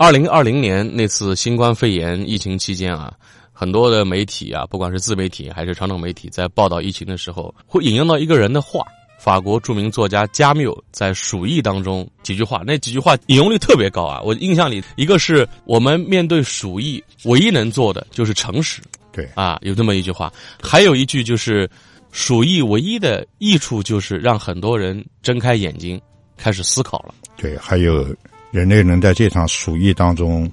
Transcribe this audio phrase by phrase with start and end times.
[0.00, 3.12] 二零二零年那次新冠肺炎疫情期间啊，
[3.52, 8.82] 很多的媒体啊，不管是自媒体还是传统媒体，在报道疫情的时候，会引用到一个人的话。
[9.18, 14.22] 法国著名作家加缪在《鼠疫》当中几句话，那几句话引用率特别高啊！
[14.24, 18.80] 我印象里，一个是我们面对鼠疫唯一能做的就是诚实，
[19.12, 21.68] 对啊，有这么一句话，还有一句就是
[22.10, 26.00] 鼠疫唯一的益处就是让很多人睁开眼睛
[26.38, 27.14] 开始思考了。
[27.36, 28.16] 对，还有
[28.50, 30.50] 人类能在这场鼠疫当中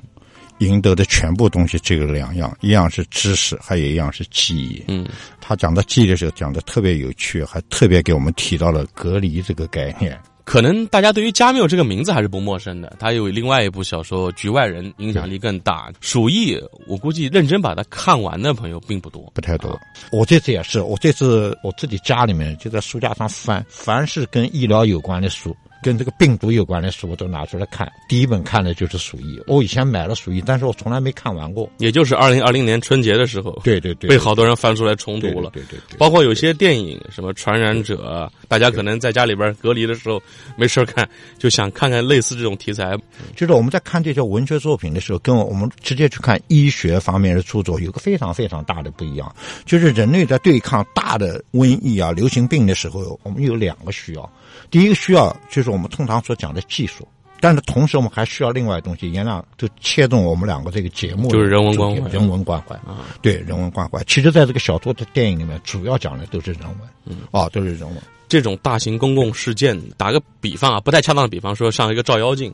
[0.60, 4.84] 赢得的全部东西，只有两样，一样是知识，还有一样是记忆。
[4.88, 5.08] 嗯，
[5.40, 10.18] 他讲到记忆的时候讲的特别有趣，还特别给我们提到了隔离这个概念。
[10.44, 15.92] 可能大家对于加缪这个名字还是不陌生的，他有另外一部小说《局外人》，影响力更大。
[16.00, 19.78] 鼠疫，我估计认真把它看完的朋友并不多，不太多。
[20.10, 25.54] 我这次也是，我这次我自己家里面就在书架上翻，凡是跟医疗有关的书。
[25.82, 29.38] 跟这个病毒有关的书我都拿出来看，第一本看的就是《鼠疫》。
[29.48, 31.70] 我以前买了《鼠疫》，但是我从来没看完过。
[31.78, 35.50] 也就是二零二零年春节的时候，对对对，被好多人翻出来重读了。
[35.52, 40.22] 对对对，包括有些电影，什么《传染者》，大家可能在家里边隔离的时候
[40.58, 42.98] 没事看，就想看看类似这种题材。
[43.36, 49.34] 就是我们在看这些文学作品的时候，跟我们直接去看医学方面的著作有个非常非常大的不一样。
[49.66, 54.30] 就是人类在对抗大的瘟疫啊、流行病的时候，我们有两个需要。
[54.70, 57.08] 第一个需要就是我们通常所讲的技术，
[57.40, 59.12] 但是同时我们还需要另外东西。
[59.12, 64.04] 颜亮就切中我们两个这个节目，就是人文关怀，人文关怀啊，对人文关怀。
[64.06, 67.98] 其实，在这个小说的电影里面，主要讲的都是人文，嗯，哦，都是人文。
[68.28, 72.54] 这种大型公共事件，打个比方啊，不太恰当的比方说，上一个照妖镜，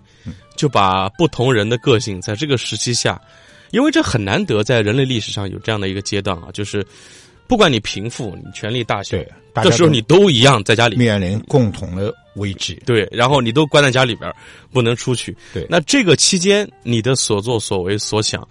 [0.56, 3.20] 就把不同人的个性在这个时期下，
[3.72, 6.86] 因为这很难得，在人类历史上有这样的一个阶段啊，就是。
[7.46, 9.18] 不管你贫富，你权力大小，
[9.62, 12.82] 这时候你都一样在家里面临共同的危机。
[12.86, 14.34] 对，然后你都关在家里边，
[14.72, 15.36] 不能出去。
[15.54, 18.48] 对，那这个期间你的所作所为所想，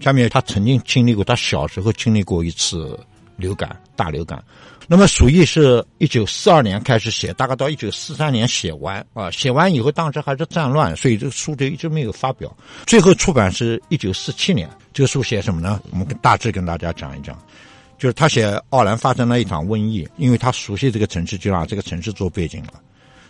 [0.00, 2.98] 下面他曾经经历过，他小时候经历过一次
[3.36, 4.42] 流感，大流感。
[4.86, 9.30] 那么《鼠疫》是一九四二年开始写，大概到一九四三年写完啊。
[9.30, 12.54] 写完以后，当时还是战乱，所以这个书就一直没有发表。
[12.86, 14.68] 最后出版是一九四七年。
[14.92, 15.80] 这个书写什么呢？
[15.90, 17.34] 我们大致跟大家讲一讲。
[17.96, 22.74] 就是他写奥兰发生了一场瘟疫，因为他熟悉这个城市，就拿这个城市做背景了。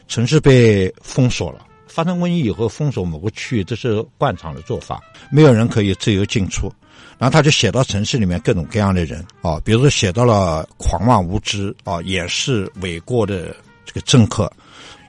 [0.07, 5.01] 城市被封锁了，发生瘟疫以后封锁某个区域，这是惯常的做法，
[5.31, 6.73] 没有人可以自由进出。
[7.19, 13.55] 然后他就写到城市里面各种各样的人啊，比如说写到了狂妄无知啊，掩饰伪过的
[13.85, 14.51] 这个政客，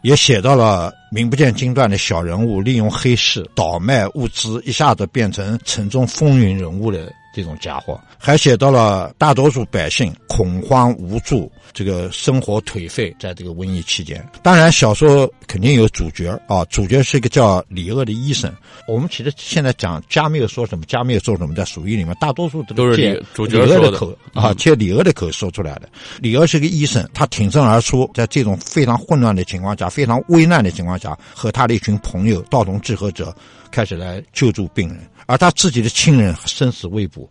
[0.04, 7.12] 也写到了名不见经传的小人物利用黑市倒卖物资，一下子变成城中风云人物的。
[7.36, 14.26] 这种家伙还写到了大多数百姓恐慌无助，这个生活颓废，在这个瘟疫期间。
[14.42, 18.50] 当然，小说肯定有主角啊，主角是一个叫李鄂的医生。
[18.88, 25.90] 我们其实现在讲加缪说什么，加缪说什么，在《鼠疫》里面，大多数都是借主角的口啊，借李鄂的口说出来的。
[26.22, 33.36] 李鄂是个医生，他挺身而出，在这种非常混乱的情况下，非常危难的情况下，和他的一群朋友道同志合者，
[33.72, 35.00] 开始来救助病人。
[35.26, 37.30] 而他自己的亲人生死未卜。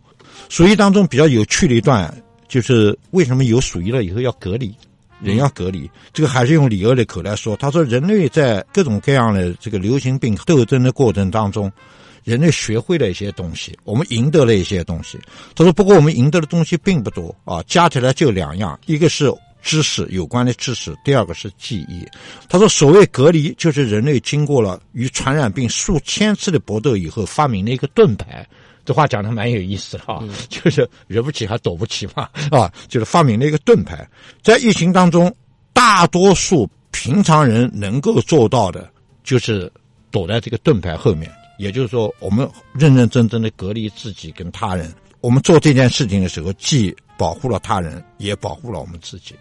[0.49, 2.13] 鼠疫当中比较有趣的一段，
[2.47, 4.75] 就是为什么有鼠疫了以后要隔离，
[5.21, 5.89] 人要隔离。
[6.13, 11.71] 这个还是用李厄的口来说，他说人类在各种各样的这个流行病斗争的过程当中，
[12.23, 15.17] 人类学会了一些东西，我们赢得了一些东西。
[15.55, 19.31] 他说，不过我们赢得的东西并不多啊，加起来就两样，一个是
[19.65, 22.05] 知识有关的知识，第二个是记忆。
[22.47, 28.47] 他说，所谓隔离，就是人类经过了与传染病数千次的搏斗以后，发明了一个盾牌。
[28.85, 34.07] 这话讲的蛮有意思的啊，就是惹不起还躲不起嘛，啊，就是发明了一个盾牌，
[34.43, 35.35] 在疫情当中，
[35.73, 38.87] 大多数平常人能够做到的，
[39.23, 39.71] 就是
[40.11, 41.29] 躲在这个盾牌后面。
[41.57, 44.93] 也就是说，我们认认真真的隔离自己跟他人。
[45.21, 49.33] 我们做这件事情的时候，既保护了他人，也保护了我们自己。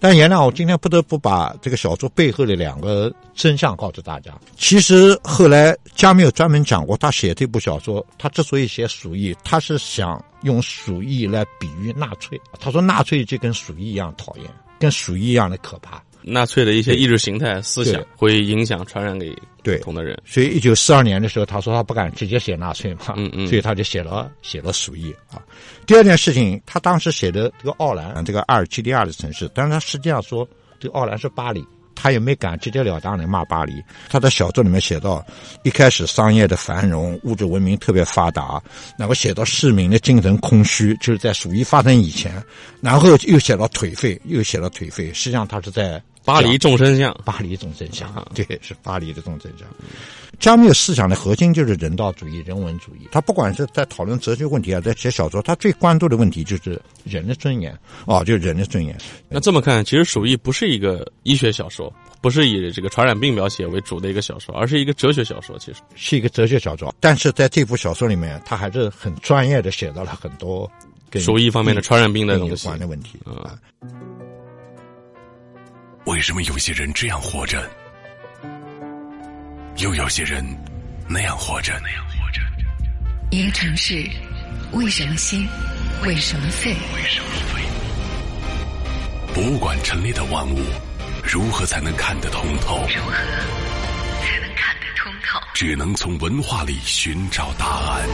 [0.00, 4.32] 但原谅我今天不得不把这个小说背后的两个真相告诉大家。
[4.56, 12.40] 其实后来加缪专门讲过，他写这部小说，他之所以写鼠疫，他是想用鼠疫来比喻纳粹。
[12.60, 14.44] 他说纳粹就跟鼠疫一样讨厌，
[14.78, 16.02] 跟鼠疫一样的可怕。
[16.28, 20.20] 纳粹的一些意识形态思想会影响传染给对不同的人。
[20.24, 25.42] 所以一九四二年的时候，他说他不敢直接写纳粹嘛，嗯嗯所以他就写了写了鼠疫啊。
[25.86, 30.48] 第二件事情，他当时写的这个奥兰，这个阿尔及利亚的城市，但是他实际上说
[30.78, 31.64] 这个奥兰是巴黎。
[32.00, 33.82] 他也没敢直截了当的骂巴黎。
[34.08, 35.26] 他在小说里面写到，
[35.64, 38.62] 一开始商业的繁荣，物质文明特别发达，
[38.96, 42.40] 然后写到市民的精神空虚，就是在鼠疫发生以前，
[42.80, 45.12] 然后又写到颓废，又写到颓废。
[45.12, 49.66] 实际上他是在巴黎众生相，巴黎众生相，对，是巴黎的众生相。
[50.38, 53.08] 加缪思想的核心就是人道主义、人文主义。
[53.10, 58.94] 他不管是在讨论哲学问题啊，在写小说，他最关注的问题就是人的尊严啊，就是人的尊严。
[59.26, 61.90] 那这么看，其实《鼠疫》不是一个医学小说，
[62.20, 65.58] 不是以这个传染病描写为主的一个小说，而是一个哲学小说。
[65.58, 70.70] 其实是一个哲学小说，但是在这部小说里面，他还是很专业的写到了很多
[71.08, 73.58] 跟鼠疫方面的传染病的东西关的问题嗯啊。
[76.08, 77.70] 为什么有些人这样活着，
[79.76, 80.42] 又有些人
[81.06, 81.78] 那样活着？
[81.82, 82.40] 那样活着，
[83.30, 84.08] 一个城市，
[84.72, 85.46] 为什么兴？
[86.06, 86.74] 为什么废？
[86.94, 87.62] 为什么废？
[89.34, 90.58] 博物馆陈列的万物，
[91.22, 92.78] 如何才能看得通透？
[92.88, 93.12] 如何
[94.22, 95.38] 才能看得通透？
[95.52, 98.08] 只能从文化里寻找答案。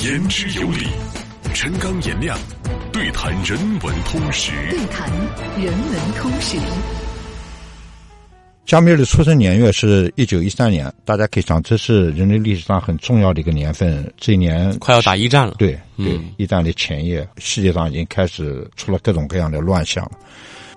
[0.00, 0.88] 言之有理，
[1.54, 2.36] 陈刚颜亮，
[2.96, 4.52] 对谈人文通识。
[4.70, 5.06] 对谈
[5.62, 6.56] 人文通识。
[8.64, 14.10] 加缪的出生年月是一九一三年，大家可以想，这是人类历史上很重要的一个年份。
[14.16, 15.56] 这一年快要打一战了。
[15.58, 20.12] 对对嗯，一战的前夜，世界上已经开始出了各种各样的乱象了。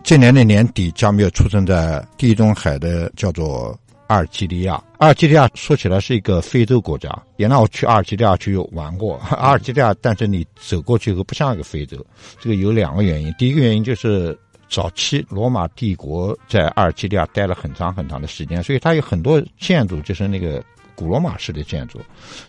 [0.03, 4.73] 这年的年底，加缪出生在地中海的叫做阿尔及利亚。
[4.97, 9.15] 阿尔及利亚说起来是一个非洲国家，原来我去阿尔及利亚去玩过。
[9.31, 12.05] 阿尔及利亚，但是你走过去以后不像一个非洲，
[12.39, 13.33] 这个有两个原因。
[13.39, 14.37] 第一个原因就是。
[14.71, 20.63] 早期罗马帝国在阿尔及利亚待了很长很长的时间，所以它有很多建筑就是那个
[20.93, 21.99] 古罗马式的建筑。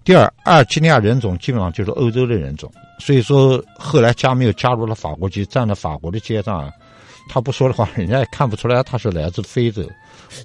[0.05, 6.71] 第二，阿尔及利亚人种基本上就是欧洲的人种，所以说后来加缪加入了法国籍，站在法国的街上，
[7.27, 9.83] 他不说的话，人家也看不出来他是来自非洲。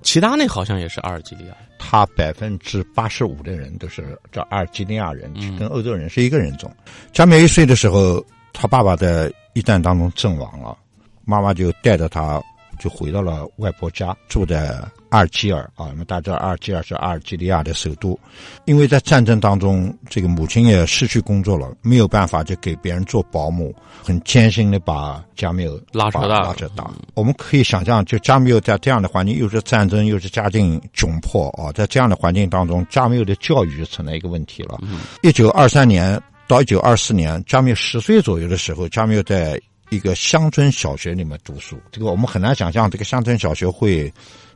[0.02, 1.56] 齐达内好像也是阿尔及利亚。
[1.78, 6.74] 他百分之八十五的人都是叫阿尔及利亚人，跟欧洲人是一个人种。
[7.12, 8.24] 加冕一岁的时候，
[8.54, 10.78] 他爸爸在一战当中阵亡了。
[11.24, 12.42] 妈妈就带着他，
[12.78, 14.78] 就回到了外婆家，住在
[15.10, 15.88] 阿尔及尔啊。
[15.90, 18.18] 那么大家知道，阿尔及尔是阿尔及利亚的首都。
[18.66, 23.74] 因为在战争当中，这个母亲也失去工作了，没有办法就给别人做保姆，
[24.04, 26.90] 很艰辛的把加缪拉扯大拉扯大。
[27.14, 34.80] 我们可以想象，就加缪在这样的环境，又是战争，又是家境窘迫啊，在这样的环境当中，加缪的教育就成了一个问题了。
[35.22, 39.60] 一九二三年到一九二四年，加缪十岁左右的时候，加缪在。
[39.90, 44.12] 一个乡村小学里面读书，这个我们很难想象，这个乡村小学会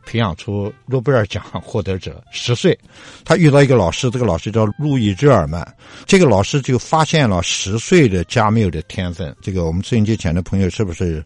[0.05, 2.21] 培养出诺贝尔奖获得者。
[2.31, 2.77] 十岁，
[3.23, 5.65] 他遇到一个老师，这个老师叫路易·日耳曼，
[6.05, 9.35] 这个老师就发现了十岁的加缪的天分。
[9.41, 11.23] 这个我们收音机前的朋友是不是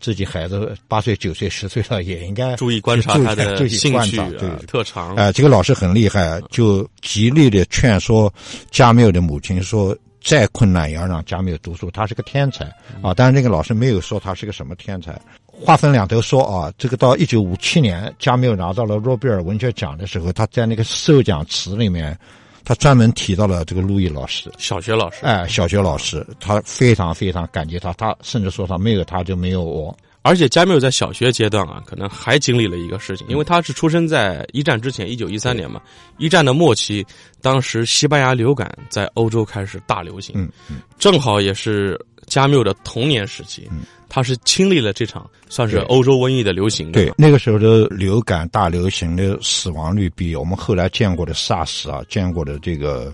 [0.00, 4.18] 自己孩子八岁、九岁、十岁了，也应该注意观察他的兴趣、
[4.66, 5.14] 特长。
[5.16, 8.32] 哎、呃，这个老师很厉害，就极力的劝说
[8.70, 9.94] 加缪的母亲说。
[10.22, 12.64] 再困难也要让加缪读书，他是个天才
[13.02, 13.12] 啊！
[13.14, 15.20] 但是那个老师没有说他是个什么天才。
[15.46, 22.18] 话分两头说啊，这个到一九五七年，加缪拿到了诺贝尔文学奖的时候，他在那个授奖词里面，
[22.64, 25.18] 他专门提到了这个路易老师，小学老师。
[25.22, 29.96] 哎，小学老师，他非常非常感激他，他甚至说他没有他就没有我。
[30.22, 35.80] 而且加缪在小学阶段啊，可能还经历了一个事情，因为他是出生在一战之前，一九一三年嘛。
[36.18, 37.04] 一战的末期，
[37.40, 46.92] 当时西班牙流感在欧洲开始大流行，嗯嗯，正好也是加缪的童年时期，嗯他是经历了这场算是欧洲瘟疫的流行。
[46.92, 53.12] 对，那个时候的流感大流行的死亡率比我们后来见过的 SARS 啊，见过的这个。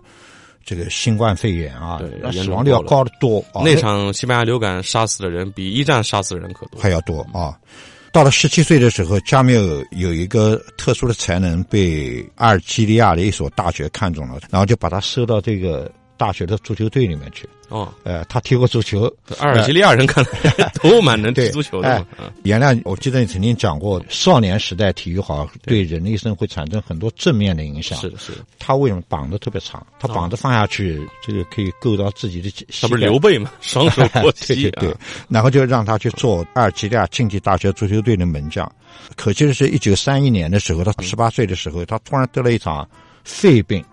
[0.68, 3.40] 这个新冠肺炎啊，对，死亡率要高得多。
[3.54, 7.56] 啊、那场西班牙流感杀死的人比一战杀死的人可多，还要多啊！
[8.12, 9.58] 到了十七岁的时候，加缪
[9.92, 17.48] 有一个特殊的才能，被阿尔及利亚的一所大学看中了，然后就把他收到这个大学的足球队里面去。
[17.68, 19.12] 哦，呃，他踢过足球。
[19.38, 21.88] 阿尔及利亚人看来 都蛮能踢足球的。
[21.88, 22.04] 哎，
[22.42, 27.98] 原来我记得你曾经讲过，少年时代体育好对人的一生会产生很多正面的影响。
[27.98, 28.38] 是的，是的。
[28.58, 29.86] 他为什么膀子特别长？
[30.00, 32.66] 他绑着放下去，这个可以够到自己的膝。
[32.80, 33.52] 他不是刘备吗？
[33.60, 34.54] 双手过膝。
[34.54, 34.96] 对对对，
[35.28, 38.70] 然后就让他去做阿尔及利亚竞技大学足球队的门将。
[39.14, 42.88] 可惜的是，一九三一年的时候，他十八岁的时候，他突然得了一场
[43.24, 43.84] 肺病。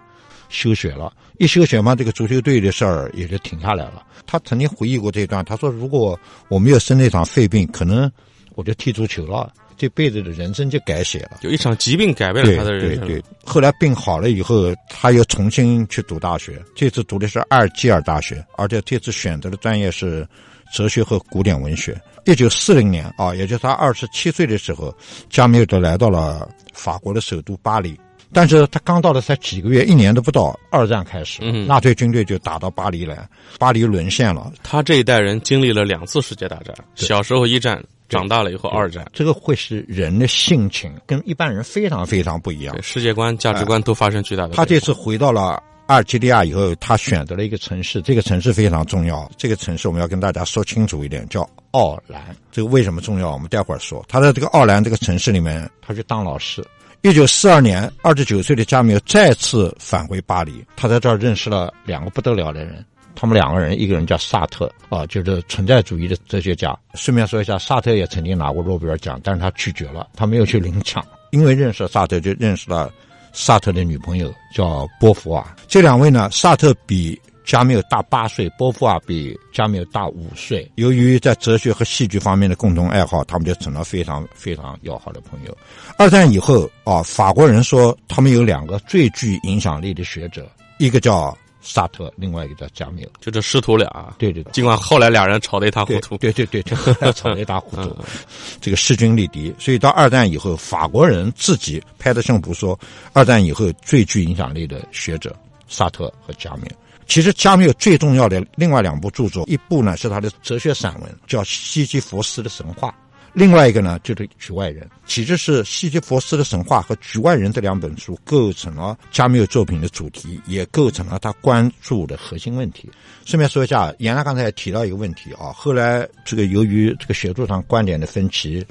[0.50, 4.04] 休学了，一休学嘛，这个足球队的事儿也就停下来了。
[4.26, 8.12] 他曾经回忆过这一段，他说：“如果我没有生那场肺病，可能
[8.56, 11.40] 我就踢足球了。”这辈子的人生就改写了。
[11.42, 13.06] 有一场疾病改变了他的人生。
[13.06, 20.26] 对对，后来病好了以后，他又重新去读大学，这次读的是阿尔基尔大学，而且这次选择的专业是
[20.74, 22.00] 哲学和古典文学。
[22.24, 24.96] 一九四零年啊，也就是他二十七岁的时候，
[25.30, 28.00] 加缪就来到了法国的首都巴黎。
[28.34, 33.28] 但是他刚到了才几个月，一年都不到，二战开始，嗯纳粹军队就打到巴黎来，
[33.58, 34.52] 巴黎沦陷了。
[34.64, 42.76] 他这一代人经历了两次世界大战，小时候一战，长大了以后二战，这个会使人的性情跟一般人非常非常不一样。
[42.82, 44.54] 世界观、价值观都发生巨大的。
[44.54, 49.30] 他这次回到了阿尔及利亚以后，他选择了一个城市，这个城市非常重要。
[49.38, 52.36] 这个城市我们要跟大家说清楚一点，叫奥兰。
[52.52, 53.32] 这个为什么重要？
[53.32, 54.04] 我们待会儿说。
[54.08, 56.66] 他在这个奥兰这个城市里面，他去当老师。
[57.06, 62.84] 一九四二年，二十九岁的加缪再次返回巴黎，他在这儿认识了两个不得了的人。
[63.14, 66.76] 他们两个人，一个人叫萨特啊，就是存在主义的哲学家。
[66.96, 71.06] 顺便说一下，萨特也曾经拿过诺贝尔奖，但是他拒绝了，他没有去领奖。
[71.30, 72.92] 因为认识了萨特，就认识了
[73.32, 75.46] 萨特的女朋友叫波伏娃。
[75.68, 80.70] 这两位呢，萨特比加缪大八岁，波伏娃比加缪大五岁。
[80.76, 85.56] 由于在哲学和戏剧方面的共同爱好，他们就成了非常非常要好的朋友。
[85.98, 90.50] 二战以后啊，法国人说他们有两个最具影响力的学者，
[90.80, 93.08] 一个叫萨特，另外一个叫加缪。
[93.22, 94.52] 就这师徒俩，对对对。
[94.52, 97.96] 尽管后来俩人吵得一塌糊涂，对对对，这后来吵得一塌糊涂，
[98.60, 99.54] 这个势均力敌。
[99.60, 102.78] 所以到二战以后，法国人自己拍着胸脯说，
[103.14, 105.36] 二战以后最具影响力的学者
[105.68, 106.68] 萨特和加缪。
[107.08, 112.90] 其实加缪最重要的另外两部著作，一部呢是他的哲学散文，叫《西西弗斯的神话》。
[113.36, 122.90] 另外一个呢，就是《局外人》，其实是西西弗斯的神话和《局外人》这两本书构成了加缪作品的主题，也构成了他关注的核心问题。
[123.26, 128.66] 顺便说一下，严拉刚才也提到一个问题啊，后来这个由于这个学术上观点的分歧，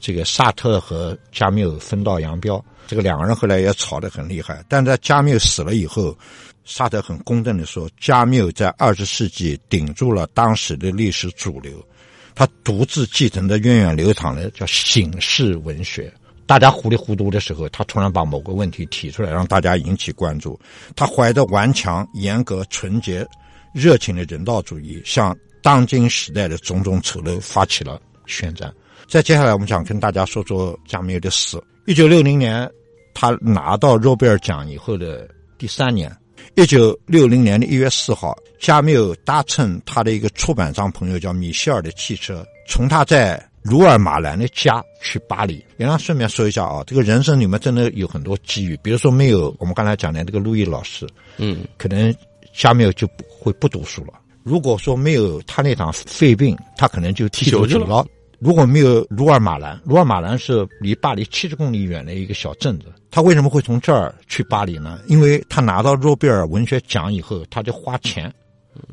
[0.00, 4.64] 这个萨特和加缪分道扬镳，这个两个人后来也吵得很厉害。
[4.68, 6.12] 但在加缪死了以后，
[6.64, 11.80] 萨特很公正的说，加缪在二十世纪顶住了当时的历史主流。
[12.38, 16.08] 他独自继承的源远流长的叫醒世文学。
[16.46, 20.56] 大家糊里糊涂的时候，他突然把某个问题提出来，让大家引起关注。
[20.94, 23.26] 他怀着顽强、严格、纯洁、
[23.74, 28.72] 热情的人道主义，向当今时代的种种丑陋发起了宣战。
[29.08, 31.60] 再接下来，我们想跟大家说说加缪的死。
[31.86, 32.70] 一九六零年，
[33.14, 35.28] 他拿到诺贝尔奖以后的
[35.58, 36.16] 第三年。
[36.54, 45.64] 一九六零年的一月四号，加缪搭乘他的一个出版商朋友叫米歇尔的汽车，从他在鲁尔马兰的家去巴黎。
[45.76, 52.14] 也让顺便说一下啊，这个人生里面真的有很多机遇，比如说没有我们刚才讲的这个路易老师，嗯，可能
[52.52, 54.14] 加缪就不会不读书了。
[54.42, 58.04] 如果说没有他那场肺病，他可能就踢足球了。
[58.40, 62.86] 如果没有鲁尔马兰，鲁尔马兰是离巴黎七十公里远的一个小镇子。
[63.10, 65.00] 他为什么会从这儿去巴黎呢？
[65.06, 68.32] 因为他拿到诺贝尔文学奖以后，他就花钱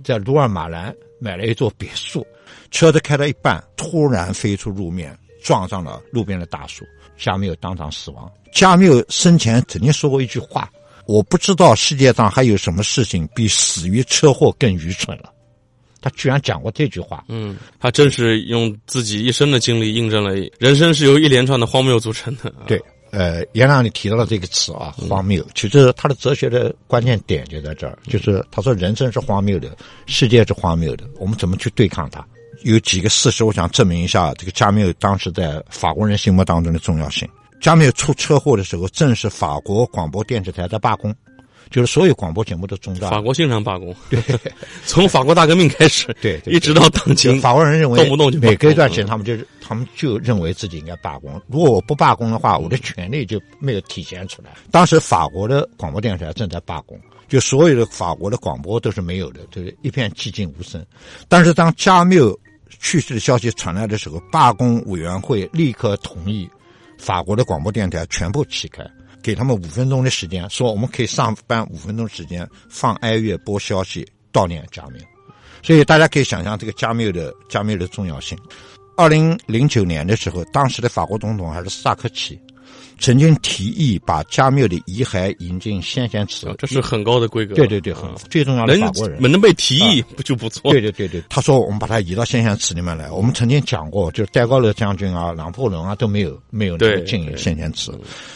[0.04, 2.26] 在鲁尔马兰买了一座别墅。
[2.72, 6.86] 车子开到一半，突然飞出路面，撞上了路边的大树，
[7.18, 8.30] 加缪当场死亡。
[8.52, 10.70] 加缪生前曾经说过一句话
[11.08, 15.32] ：“我不知道世界上还有什么事情比死于车祸更愚蠢了。”
[16.02, 17.24] 他居然讲过这句话。
[17.28, 22.54] 嗯，他真是用自己一生的经历印证了人生是由一连串的荒谬组成的。
[22.68, 22.82] 对，
[23.16, 25.42] 呃，严亮你提到了这个词啊，荒谬。
[25.56, 29.70] 其实他的哲学的关键点就在这儿，就是他说人生是荒谬的，
[30.06, 32.26] 世界是荒谬的，我们怎么去对抗它？
[32.64, 37.26] 有几个事实，我想证明一下这个加缪当时在法国人心目当中的重要性。
[37.62, 41.16] 加缪出车祸的时候，正是法国广播电视台在罢工。
[41.70, 44.22] 就是所有广播节目都中断，法国经常罢工，对，
[44.86, 51.42] 从法国大革命开始，对，一直到当今，法国人认为动不动就每隔一段时间，他们就是他们就认为自己应该罢工。
[51.48, 54.52] 如果我不罢工的话，我的权利就没有体现出来。
[54.72, 60.86] 当时法国的广播电视台正在罢工，就所有的法国的广播都是没有的，就是一片寂静无声。
[61.28, 62.38] 但是当加缪
[62.80, 66.48] 去世的消息传来的时候，罢工委员会立刻同意
[66.98, 68.86] 法国的广播电台全部启开。
[69.25, 75.00] 给他们五分钟的时间，说我们可以上班五分钟时间，放哀乐，播消息，悼念加缪。
[75.63, 78.38] 所以大家可以想象这个加缪的加缪的重要性。
[78.96, 82.39] 二零零九年的时候，当时的法国总统还是萨科齐，
[82.98, 87.54] 曾经提议把加缪的遗骸引进先贤祠，这是很高的规格。
[87.54, 90.72] 对对对，很最重要的法国人能被提议不就不错？
[90.72, 93.12] 对对对对，他说我们把它移到先贤祠里面来。
[93.12, 97.92] 我们曾经讲过，就是戴高乐将军啊、拿破仑啊都没有没有进先贤祠，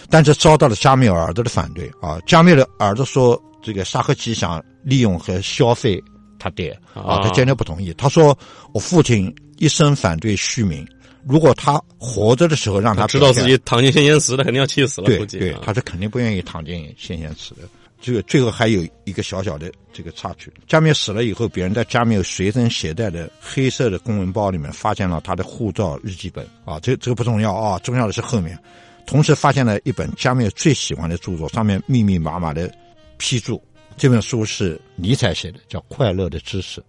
[0.09, 2.19] 但是遭到了加缪儿子的反对啊。
[2.25, 6.01] 加缪的儿子说，这个沙赫奇想利用和消费
[6.37, 7.93] 他爹啊，他坚决不同意。
[7.97, 8.37] 他说
[8.73, 10.85] 我父亲一生反对虚名。
[11.27, 17.61] 如果他活着的时候让他知道自己躺进先贤祠的，肯定要气死了，对对他是肯定不愿意躺进先贤祠的。
[18.01, 28.57] 这个最后还有一个小小的这个插曲，加缪死了以后，别人在加缪随身携带的黑色的公文包里面发现了他的护照、日记本啊，这这个不重要啊，重要的是后面，
[29.05, 32.73] 同时发现了一本加缪最喜欢的著作，上面密密麻麻的
[33.17, 33.61] 批注。
[33.97, 36.79] 这本书是尼采写的，叫《快乐的知识》。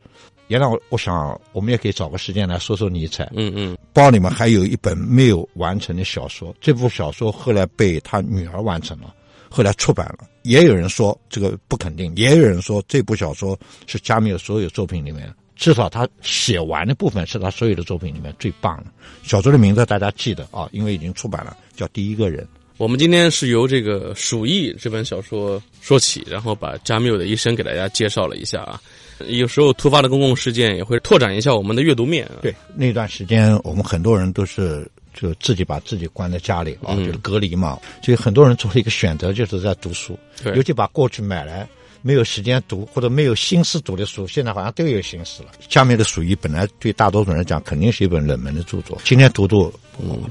[0.51, 3.31] 原来我我想，我们也可以找个时间来说说尼采。
[3.37, 9.15] 嗯嗯，包里面还有一本没有完成的小说，这部小说后来被他女儿完成了，
[9.49, 10.29] 后来出版了。
[10.43, 18.87] 也有人说这个不肯定，也有人说这部小说是加缪所有作品里面，至少他写完的部分是他所有的作品里面最棒的。
[19.23, 22.43] 小说的名字大家记得啊，因为已经出版了，叫《第一个人》。
[22.77, 28.81] 我们今天是由这个《鼠疫》这本小说说起，然后把加缪的一生给大家介绍了一下啊。
[29.29, 32.37] 有时候突发的公共事件也会拓展一下我们的阅读面啊。
[32.43, 37.79] 对，那段时间我们很多人都是就自己把自己关在家里啊，嗯就是隔离嘛。
[38.03, 41.69] 所以很多人做了一个选择，就是在读书，对尤其把过去买来
[42.03, 45.51] 没有时间读或者没有心思读的书，现在好像都有心思了。
[45.69, 48.99] 下面的属于本来对大多数人来讲，肯定是一本冷门的著作。
[49.05, 49.71] 今天读读，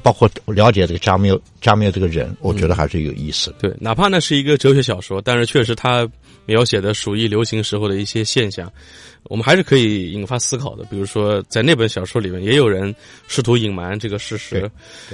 [0.02, 3.58] 包括了解这个加缪，加缪这个人，我觉得还是有意思的。
[3.60, 6.10] 对，哪怕那是一个哲学小说，但是确实他
[6.50, 8.72] 描写的鼠疫流行时候的一些现象，
[9.26, 10.84] 我们还是可以引发思考的。
[10.86, 12.94] 比如说，在那本小说里面，也有人
[13.28, 14.68] 试图隐瞒这个事实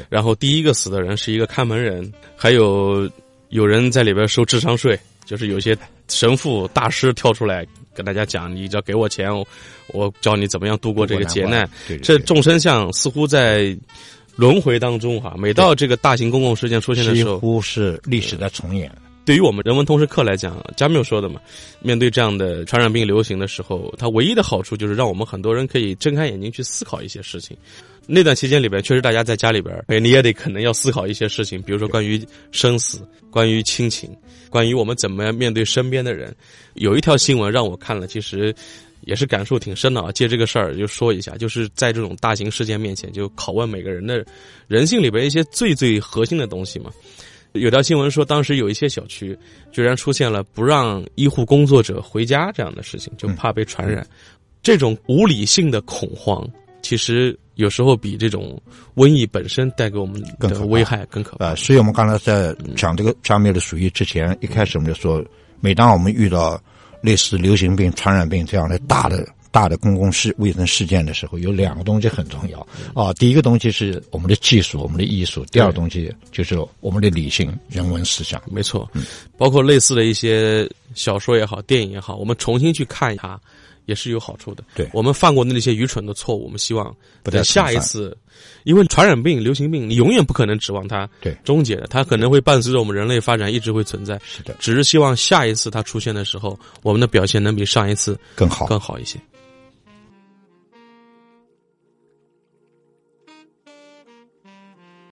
[0.08, 3.12] 然后第一个死的人是一个看门人，还有
[3.50, 5.77] 有人在里边收智商税，就是有些
[6.08, 9.46] 神父大师跳出来跟大家讲，你只要给我钱，我
[9.88, 11.70] 我教你怎么样度过这个劫难。
[11.86, 13.77] 对，对这众生相似乎在
[14.38, 18.89] 轮回当中哈，每到这个大型公共事件出现的时候，几乎是历史在重演。
[19.25, 21.41] 对于我们人文通识课来讲，加缪说的嘛，
[21.82, 27.58] 面对这样的传染病流行的时候，它唯一的好处就是让我们很多人可以睁开眼睛去思考一些事情。
[28.05, 33.00] 那段期间里边，确实大家在家里边，哎，你也得可能要思考一些事情，比如说关于生死、
[33.32, 34.15] 关于亲情、
[34.48, 36.34] 关于我们怎么样面对身边的人。
[36.75, 38.53] 有一条新闻让我看了，其实
[39.01, 40.11] 也是感触挺深的啊。
[40.11, 44.24] 借这个事儿就说一下，就是在这种大型事件面前，就拷问每个人的
[44.68, 46.92] 人性里边一些最最核心的东西嘛。
[47.55, 49.37] 有条新闻说，当时有一些小区
[49.72, 54.05] 居然出现了不让医护工作者回家这样的事情，就怕被传染。
[54.61, 56.48] 这种无理性的恐慌，
[56.81, 58.61] 其实有时候比这种
[58.96, 61.46] 瘟疫本身带给我们更危害更可怕。
[61.46, 65.24] 呃，所以我们刚才在讲这个加缪的鼠疫之前，一开始我们就说，
[65.61, 66.59] 每当我们遇到
[67.01, 72.59] 类似流行病、传染病这样的大的大的公共事卫生事件的时候，有两个东西很重要
[72.94, 73.13] 啊。
[73.13, 78.41] 第一个东西是我们的技术、我们的艺术；第二个东西就是我们的理性、人文思想。
[78.51, 78.91] 没错，
[79.37, 83.39] 包括类似的一些小说也好、电影也好，我们重新去看它，
[83.85, 84.61] 也是有好处的。
[84.75, 88.18] 对我们犯过的那些愚蠢的错误，我们希望在下一次，
[88.65, 94.20] 因为传染病、流行病，你永远不可能指望它对终结的，它可能会伴随着我们人类发展一直会存在。
[94.25, 98.65] 是的，只是希望下一次它出现的时候，我们的表现能比上一次更好。
[98.65, 99.18] 更好一些。